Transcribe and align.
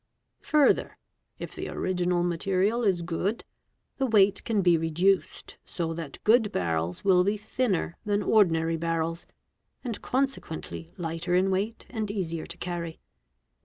Further, 0.41 0.97
if 1.37 1.53
the 1.53 1.69
original 1.69 2.23
material 2.23 2.83
is 2.83 3.03
good, 3.03 3.43
the 3.97 4.07
weight 4.07 4.43
can 4.43 4.63
be 4.63 4.75
reduced, 4.75 5.57
so— 5.63 5.93
that 5.93 6.17
good 6.23 6.51
barrels 6.51 7.03
will 7.05 7.23
be 7.23 7.37
thinner 7.37 7.95
than 8.03 8.23
ordinary 8.23 8.77
barrels 8.77 9.27
and 9.83 10.01
consequently 10.01 10.91
lighter 10.97 11.35
in 11.35 11.51
weight 11.51 11.85
and 11.91 12.09
easier 12.09 12.47
to 12.47 12.57
carry. 12.57 12.99